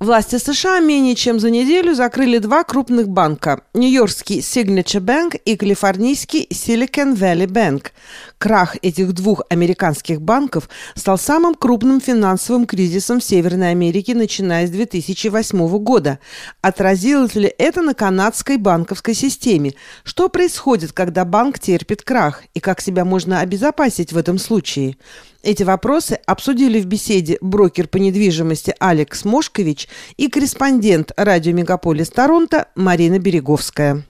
[0.00, 6.46] Власти США менее чем за неделю закрыли два крупных банка– Нью-Йоркский Signature Bank и калифорнийский
[6.50, 7.88] Silicon Valley Bank.
[8.40, 14.70] Крах этих двух американских банков стал самым крупным финансовым кризисом в Северной Америке, начиная с
[14.70, 16.20] 2008 года.
[16.62, 19.74] Отразилось ли это на канадской банковской системе?
[20.04, 22.44] Что происходит, когда банк терпит крах?
[22.54, 24.96] И как себя можно обезопасить в этом случае?
[25.42, 29.86] Эти вопросы обсудили в беседе брокер по недвижимости Алекс Мошкович
[30.16, 34.02] и корреспондент радио «Мегаполис Торонто» Марина Береговская.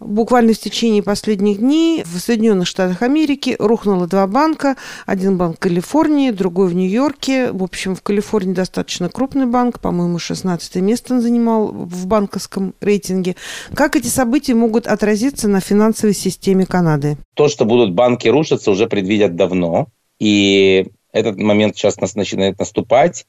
[0.00, 4.76] Буквально в течение последних дней в Соединенных Штатах Америки рухнуло два банка.
[5.06, 7.52] Один банк в Калифорнии, другой в Нью-Йорке.
[7.52, 9.80] В общем, в Калифорнии достаточно крупный банк.
[9.80, 13.36] По-моему, 16 место он занимал в банковском рейтинге.
[13.74, 17.16] Как эти события могут отразиться на финансовой системе Канады?
[17.34, 19.86] То, что будут банки рушиться, уже предвидят давно.
[20.18, 23.26] И этот момент сейчас нас начинает наступать.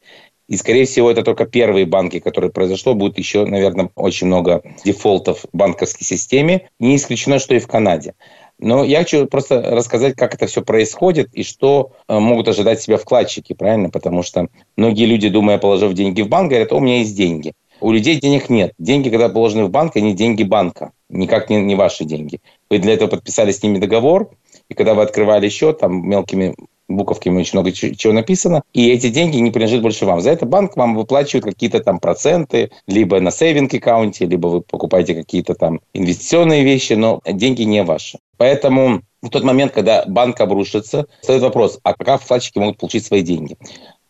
[0.48, 2.94] И, скорее всего, это только первые банки, которые произошло.
[2.94, 6.70] Будет еще, наверное, очень много дефолтов в банковской системе.
[6.79, 8.13] Не исключено, что и в Канаде.
[8.60, 12.98] Но я хочу просто рассказать, как это все происходит и что э, могут ожидать себя
[12.98, 13.90] вкладчики, правильно?
[13.90, 17.54] Потому что многие люди, думая, положив деньги в банк, говорят, у меня есть деньги.
[17.82, 18.74] У людей денег нет.
[18.80, 22.40] Деньги, когда положены в банк, они деньги банка, никак не, не ваши деньги.
[22.70, 24.30] Вы для этого подписали с ними договор,
[24.70, 26.55] и когда вы открывали счет, там мелкими
[26.87, 30.21] буковками очень много чего написано, и эти деньги не принадлежат больше вам.
[30.21, 35.15] За это банк вам выплачивает какие-то там проценты, либо на сейвинг аккаунте, либо вы покупаете
[35.15, 38.19] какие-то там инвестиционные вещи, но деньги не ваши.
[38.37, 43.21] Поэтому в тот момент, когда банк обрушится, стоит вопрос, а как вкладчики могут получить свои
[43.21, 43.57] деньги?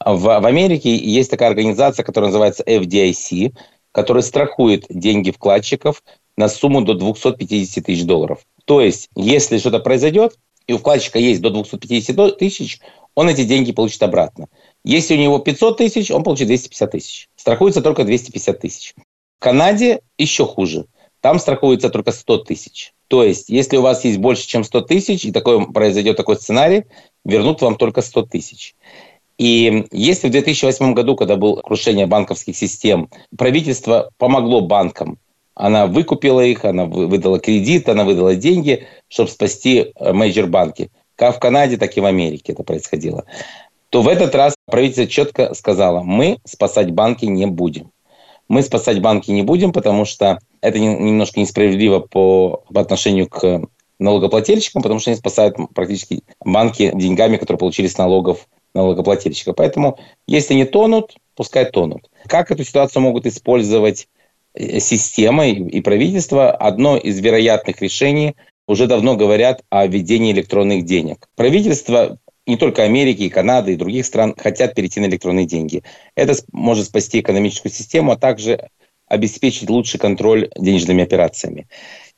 [0.03, 3.53] В, в Америке есть такая организация, которая называется FDIC,
[3.91, 6.03] которая страхует деньги вкладчиков
[6.35, 8.39] на сумму до 250 тысяч долларов.
[8.65, 10.37] То есть, если что-то произойдет,
[10.67, 12.80] и у вкладчика есть до 250 тысяч,
[13.13, 14.47] он эти деньги получит обратно.
[14.83, 17.30] Если у него 500 тысяч, он получит 250 тысяч.
[17.35, 18.93] Страхуется только 250 тысяч.
[19.39, 20.86] В Канаде еще хуже.
[21.21, 22.93] Там страхуется только 100 тысяч.
[23.08, 26.86] То есть, если у вас есть больше, чем 100 тысяч, и такой, произойдет такой сценарий,
[27.23, 28.76] вернут вам только 100 тысяч.
[29.37, 35.20] И если в 2008 году, когда было крушение банковских систем, правительство помогло банкам
[35.55, 40.92] она выкупила их, она выдала кредит, она выдала деньги, чтобы спасти э, major банки.
[41.16, 43.23] Как в Канаде, так и в Америке это происходило.
[43.89, 47.92] То в этот раз правительство четко сказало, мы спасать банки не будем.
[48.49, 53.61] Мы спасать банки не будем, потому что это немножко несправедливо по, по отношению к
[53.98, 59.54] налогоплательщикам, потому что они спасают практически банки деньгами, которые получили с налогов налогоплательщика.
[59.54, 62.10] Поэтому, если не тонут, пускай тонут.
[62.27, 64.10] Как эту ситуацию могут использовать
[64.58, 68.36] система и правительство, одно из вероятных решений
[68.67, 71.27] уже давно говорят о введении электронных денег.
[71.36, 72.17] Правительство
[72.48, 75.83] не только Америки, и Канады, и других стран хотят перейти на электронные деньги.
[76.15, 78.70] Это может спасти экономическую систему, а также
[79.08, 81.67] обеспечить лучший контроль денежными операциями.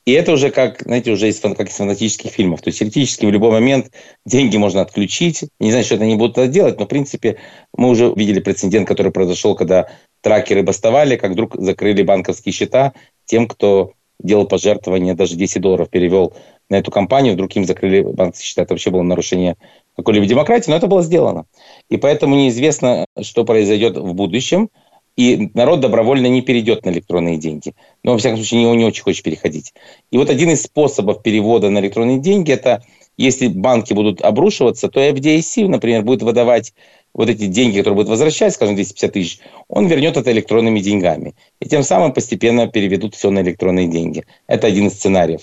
[0.08, 2.62] И это уже как, знаете, уже из, как из фантастических фильмов.
[2.62, 3.92] То есть теоретически в любой момент
[4.24, 5.44] деньги можно отключить.
[5.60, 7.36] Не знаю, что это они будут делать, но в принципе
[7.76, 9.90] мы уже видели прецедент, который произошел, когда
[10.22, 12.94] тракеры бастовали, как вдруг закрыли банковские счета
[13.26, 16.32] тем, кто делал пожертвования, даже 10 долларов перевел
[16.70, 18.62] на эту компанию, вдруг им закрыли банковские счета.
[18.62, 19.58] Это вообще было нарушение
[19.94, 21.44] какой-либо демократии, но это было сделано.
[21.90, 24.70] И поэтому неизвестно, что произойдет в будущем.
[25.18, 27.74] И народ добровольно не перейдет на электронные деньги.
[28.04, 29.74] Но, во всяком случае, не, не очень хочет переходить.
[30.12, 32.84] И вот один из способов перевода на электронные деньги– это
[33.16, 36.72] если банки будут обрушиваться, то FDIC, например, будет выдавать
[37.14, 41.34] вот эти деньги, которые будут возвращать, скажем, 250 тысяч, он вернет это электронными деньгами.
[41.58, 44.24] И тем самым постепенно переведут все на электронные деньги.
[44.46, 45.40] Это один из сценариев.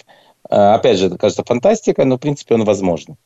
[0.50, 3.18] А, опять же, это кажется фантастика, но в принципе он возможен.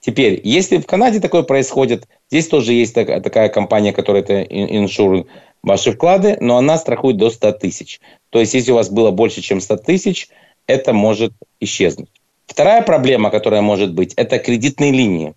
[0.00, 5.26] Теперь, если в Канаде такое происходит, здесь тоже есть такая компания, которая это иншур
[5.62, 8.00] ваши вклады, но она страхует до 100 тысяч.
[8.30, 10.28] То есть, если у вас было больше, чем 100 тысяч,
[10.66, 12.08] это может исчезнуть.
[12.46, 15.34] Вторая проблема, которая может быть, это кредитные линии.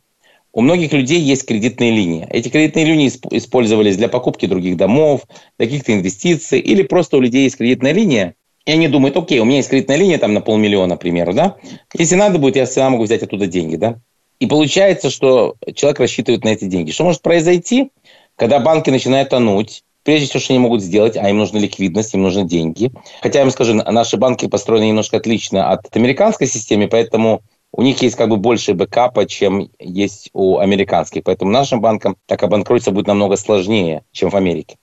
[0.54, 2.28] У многих людей есть кредитные линии.
[2.30, 5.22] Эти кредитные линии использовались для покупки других домов,
[5.58, 8.36] для каких-то инвестиций, или просто у людей есть кредитная линия,
[8.66, 11.56] и они думают, окей, у меня есть кредитная линия там на полмиллиона, к примеру, да?
[11.94, 13.98] Если надо будет, я всегда могу взять оттуда деньги, да?
[14.40, 16.92] И получается, что человек рассчитывает на эти деньги.
[16.92, 17.92] Что может произойти,
[18.36, 22.24] когда банки начинают тонуть, прежде всего, что они могут сделать, а им нужна ликвидность, им
[22.24, 22.92] нужны деньги.
[23.22, 27.42] Хотя, я вам скажу, наши банки построены немножко отлично от американской системы, поэтому
[27.74, 31.24] у них есть как бы больше бэкапа, чем есть у американских.
[31.24, 34.76] Поэтому нашим банкам так обанкротиться будет намного сложнее, чем в Америке.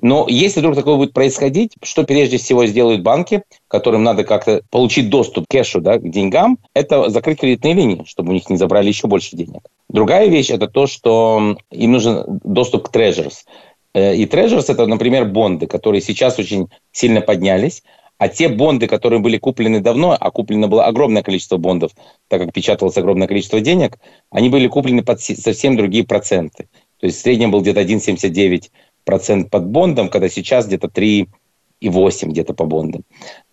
[0.00, 5.10] Но если вдруг такое будет происходить, что прежде всего сделают банки, которым надо как-то получить
[5.10, 8.88] доступ к кэшу, да, к деньгам, это закрыть кредитные линии, чтобы у них не забрали
[8.88, 9.62] еще больше денег.
[9.88, 13.44] Другая вещь– это то, что им нужен доступ к трежерс.
[13.94, 17.82] Э, и Treasuries– это, например, бонды, которые сейчас очень сильно поднялись,
[18.18, 21.92] а те бонды, которые были куплены давно, а куплено было огромное количество бондов,
[22.28, 23.98] так как печаталось огромное количество денег,
[24.30, 26.68] они были куплены под совсем другие проценты.
[26.98, 32.66] То есть в среднем был где-то 1,79% под бондом, когда сейчас где-то 3,8% где-то по
[32.66, 33.04] бондам.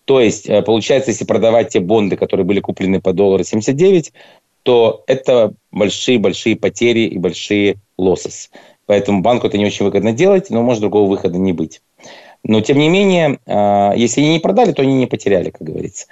[0.04, 4.12] То есть, э, получается, если продавать те бонды, которые были куплены по доллару 79,
[4.64, 8.50] то это большие-большие потери и большие лоссы.
[8.88, 11.82] Поэтому банку это не очень выгодно делать, но может другого выхода не быть.
[12.42, 16.06] Но, тем не менее, э, если они не продали, то они не потеряли, как говорится.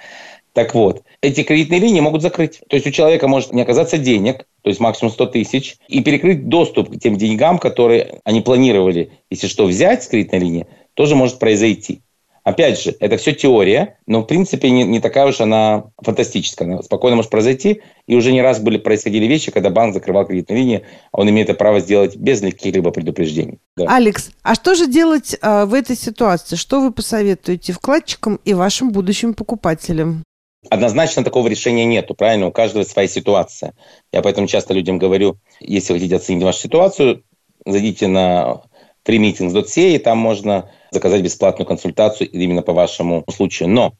[0.53, 2.61] Так вот, эти кредитные линии могут закрыть.
[2.69, 6.49] То есть у человека может не оказаться денег, то есть максимум 100 тысяч, и перекрыть
[6.49, 11.39] доступ к тем деньгам, которые они планировали, если что, взять с кредитной линии, тоже может
[11.39, 12.01] произойти.
[12.47, 16.65] Опять же, это все теория, но в принципе не, не такая уж она фантастическая.
[16.65, 17.81] Она спокойно может произойти.
[18.07, 21.49] И уже не раз были происходили вещи, когда банк закрывал кредитные линии, а он имеет
[21.49, 23.59] это право сделать без каких-либо предупреждений.
[23.75, 23.93] Да.
[23.93, 26.55] Алекс, а что же делать э, в этой ситуации?
[26.55, 30.23] Что вы посоветуете вкладчикам и вашим будущим покупателям?
[30.69, 32.47] Однозначно такого решения нету, правильно?
[32.47, 33.73] У каждого своя ситуация.
[34.13, 37.23] Я поэтому часто людям говорю, если вы хотите оценить вашу ситуацию,
[37.65, 38.61] зайдите на
[39.05, 43.69] freemeetings.ca, и там можно заказать бесплатную консультацию именно по вашему случаю.
[43.69, 43.93] Но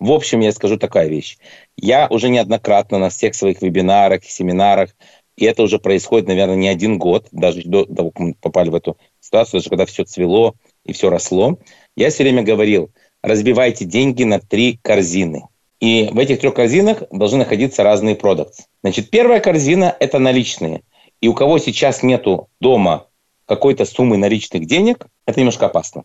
[0.00, 1.36] в общем, я скажу такая вещь.
[1.76, 4.90] Я уже неоднократно на всех своих вебинарах, семинарах,
[5.36, 8.74] и это уже происходит, наверное, не один год, даже до того, как мы попали в
[8.74, 10.54] эту ситуацию, даже когда все цвело
[10.84, 11.58] и все росло,
[11.96, 12.90] я все время говорил,
[13.22, 15.44] разбивайте деньги на три корзины.
[15.80, 18.64] И в этих трех корзинах должны находиться разные продукты.
[18.82, 20.82] Значит, первая корзина– это наличные.
[21.20, 23.06] И у кого сейчас нету дома
[23.46, 26.04] какой-то суммы наличных денег, это немножко опасно.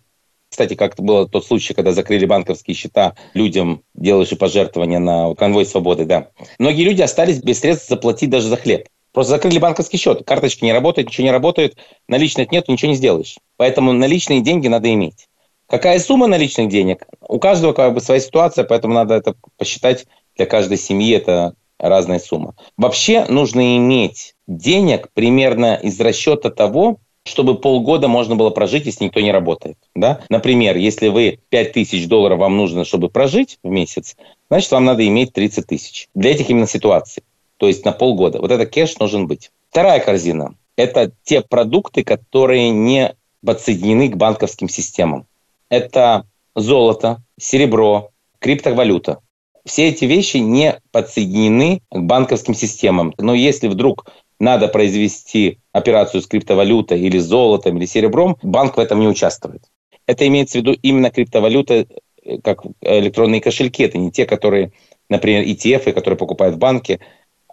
[0.55, 6.05] Кстати, как было тот случай, когда закрыли банковские счета людям, делавшие пожертвования на конвой свободы,
[6.05, 6.29] да.
[6.59, 8.87] Многие люди остались без средств заплатить даже за хлеб.
[9.11, 11.75] Просто закрыли банковский счет, карточки не работают, ничего не работает,
[12.07, 13.35] наличных нет, ничего не сделаешь.
[13.57, 15.27] Поэтому наличные деньги надо иметь.
[15.67, 17.05] Какая сумма наличных денег?
[17.19, 20.05] У каждого как бы своя ситуация, поэтому надо это посчитать.
[20.37, 22.55] Для каждой семьи это разная сумма.
[22.77, 29.19] Вообще нужно иметь денег примерно из расчета того, чтобы полгода можно было прожить, если никто
[29.19, 29.77] не работает.
[29.95, 30.21] Да?
[30.29, 34.15] Например, если вы 5 тысяч долларов вам нужно, чтобы прожить в месяц,
[34.49, 36.07] значит, вам надо иметь 30 тысяч.
[36.13, 37.23] Для этих именно ситуаций.
[37.57, 38.39] То есть на полгода.
[38.39, 39.51] Вот это кэш должен быть.
[39.71, 45.25] Вторая корзина– это те продукты, которые не подсоединены к банковским системам.
[45.69, 46.25] Это
[46.55, 49.19] золото, серебро, криптовалюта.
[49.65, 53.15] Все эти вещи не подсоединены к банковским системам.
[53.17, 54.05] Но если вдруг
[54.39, 59.63] надо произвести операцию с криптовалютой или золотом или серебром, банк в этом не участвует.
[60.07, 61.87] Это имеется в виду именно криптовалюта,
[62.23, 63.83] э, как электронные кошельки.
[63.83, 64.71] Это не те, которые,
[65.09, 66.99] например, ETF, которые покупают в банке.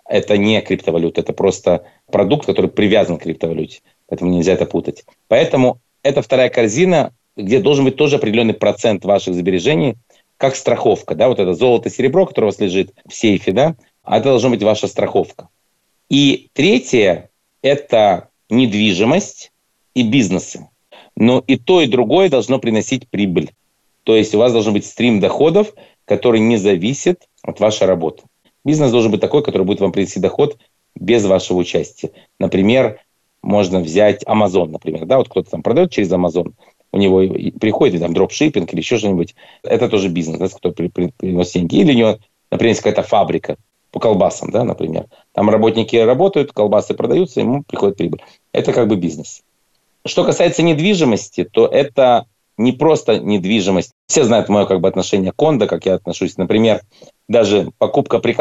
[0.04, 3.80] Это не криптовалюта, это просто продукт, который привязан к криптовалюте.
[4.08, 5.04] Поэтому нельзя это путать.
[5.28, 9.96] Поэтому это вторая корзина, где должен быть тоже определенный процент ваших сбережений,
[10.36, 11.14] как страховка.
[11.14, 11.28] Да?
[11.28, 13.76] Вот это золото, серебро, которое у вас лежит в сейфе, да?
[14.02, 15.48] а это должна быть ваша страховка.
[16.12, 17.30] И третье–
[17.62, 19.50] это недвижимость
[19.94, 20.68] и бизнесы.
[21.16, 23.52] Но и то, и другое должно приносить прибыль.
[24.04, 25.72] То есть у вас должен быть стрим доходов,
[26.04, 28.24] который не зависит от вашей работы.
[28.62, 30.58] Бизнес должен быть такой, который будет вам принести доход
[30.94, 32.10] без вашего участия.
[32.38, 33.00] Например,
[33.40, 35.06] можно взять Amazon, например.
[35.06, 36.52] Да, вот кто-то там продает через Amazon,
[36.92, 37.22] у него
[37.58, 39.34] приходит там дропшиппинг или еще что-нибудь.
[39.62, 41.76] Это тоже бизнес, да, который приносит деньги.
[41.76, 42.18] Или у него,
[42.50, 43.56] например, какая-то фабрика–
[43.92, 45.06] по колбасам, да, например.
[45.32, 48.22] Там работники работают, колбасы продаются, ему приходит прибыль.
[48.52, 49.42] Это как бы бизнес.
[50.04, 53.92] Что касается недвижимости, то это не просто недвижимость.
[54.06, 56.36] Все знают мое как бы отношение к кондо, как я отношусь.
[56.36, 56.80] Например,
[57.28, 58.34] даже покупка при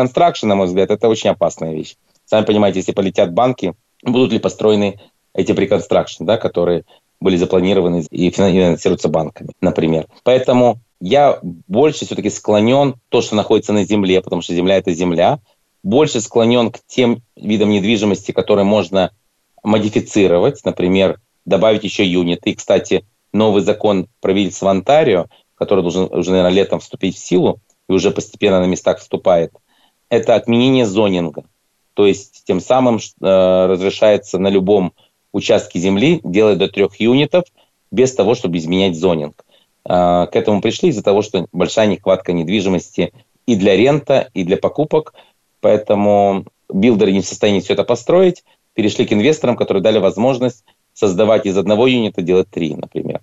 [0.43, 1.96] на мой взгляд, это очень опасная вещь.
[2.25, 5.00] Сами понимаете, если полетят банки, будут ли построены
[5.34, 6.86] эти преконстракшн, да, которые
[7.20, 10.08] были запланированы и финансируются банками, например.
[10.24, 15.39] Поэтому я больше все-таки склонен то, что находится на земле, потому что земля это земля,
[15.84, 19.12] больше склонен к тем видам недвижимости, которые можно
[19.63, 22.51] модифицировать, например, добавить еще юниты.
[22.51, 27.93] И, кстати, новый закон правительства Онтарио, который должен уже, наверное, летом вступить в силу и
[27.93, 29.53] уже постепенно на местах вступает,
[30.10, 31.46] это отменение зонинга.
[31.96, 33.00] То есть тем самым э,
[33.65, 34.93] разрешается на любом
[35.31, 37.46] участке земли делать до трех юнитов
[37.89, 39.43] без того, чтобы изменять зонинг.
[39.83, 43.13] А, к этому пришли из-за того, что большая нехватка недвижимости
[43.45, 45.13] и для рента, и для покупок.
[45.59, 51.45] Поэтому билдеры не в состоянии все это построить, перешли к инвесторам, которые дали возможность создавать
[51.45, 53.21] из одного юнита делать три, например.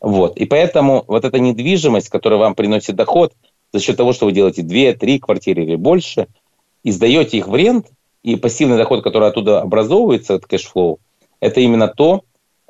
[0.00, 0.36] Вот.
[0.36, 3.32] И поэтому вот эта недвижимость, которая вам приносит доход
[3.72, 6.28] за счет того, что вы делаете две, три квартиры или больше,
[6.82, 7.86] и сдаете их в rent,
[8.22, 10.98] и пассивный доход, который оттуда образовывается, от cash flow,
[11.40, 12.24] это именно то,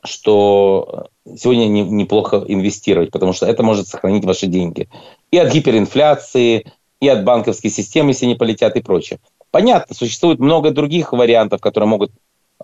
[0.07, 4.89] что сегодня не, неплохо инвестировать, потому что это может сохранить ваши деньги.
[5.31, 6.67] И от гиперинфляции,
[7.01, 9.21] и от банковской системы, если не полетят, и прочее.
[9.51, 12.13] Понятно, существует много других вариантов, которые могут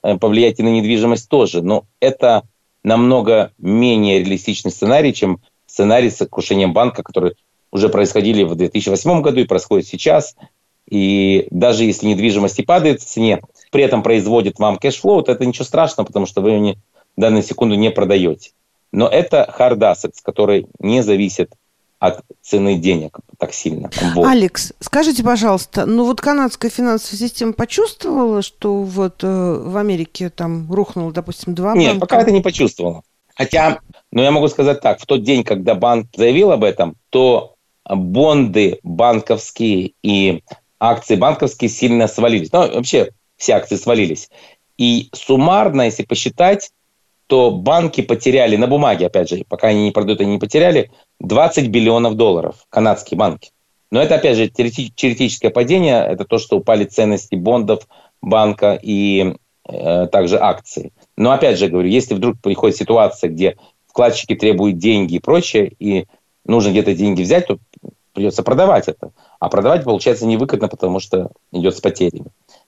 [0.03, 2.43] э, повлиять и на недвижимость тоже, но это
[2.83, 7.35] намного менее реалистичный сценарий, чем сценарий с крушением банка, который
[7.71, 10.37] уже происходили в 2008 году и происходит сейчас.
[10.89, 15.33] И даже если недвижимость и падает в цене, при этом производит вам cash flow, то
[15.33, 16.79] это ничего страшного, потому что вы не,
[17.16, 18.50] в данную секунду не продаете.
[18.92, 21.50] Но это hard assets, которые не зависят
[21.99, 23.90] от цены денег так сильно.
[24.14, 24.26] Вот.
[24.26, 30.71] Алекс, скажите, пожалуйста, ну вот канадская финансовая система почувствовала, что вот э, в Америке там
[30.73, 33.02] рухнуло, допустим, два Нет, пока это не почувствовала.
[33.37, 33.78] Хотя,
[34.11, 37.54] ну я могу сказать так, в тот день, когда банк заявил об этом, то
[37.88, 40.42] бонды банковские и
[40.81, 42.52] акции банковские сильно свалились.
[42.52, 44.28] Ну, вообще все акции свалились.
[44.76, 46.71] И суммарно, если посчитать,
[47.33, 51.69] то банки потеряли на бумаге, опять же, пока они не продают, они не потеряли 20
[51.69, 53.53] биллионов долларов, канадские банки.
[53.91, 57.89] Но это, опять же, теоретическое падение, это то, что упали ценности бондов
[58.21, 59.35] банка и
[59.67, 60.93] э, также акции.
[61.17, 66.05] Но, опять же, говорю, если вдруг приходит ситуация, где вкладчики требуют деньги и прочее, и
[66.45, 67.57] нужно где-то деньги взять, то
[68.12, 69.12] придется продавать это.
[69.41, 72.27] А продавать получается невыгодно, потому что идет с потерями.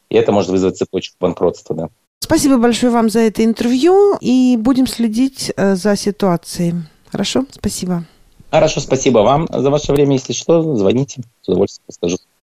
[0.08, 1.76] И это может вызвать цепочку банкротства.
[1.76, 1.88] Да.
[2.20, 6.74] Спасибо большое вам за это интервью, и будем следить э, за ситуацией.
[7.10, 7.44] Хорошо?
[7.50, 8.04] Спасибо.
[8.50, 10.14] Хорошо, спасибо вам за ваше время.
[10.14, 12.16] Если что, звоните, с удовольствием расскажу.